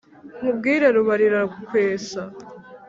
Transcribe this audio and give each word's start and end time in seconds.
nkubwire 0.37 0.87
rubarira-kwesa 0.95 2.21